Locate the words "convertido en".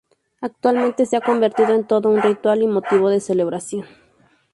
1.21-1.85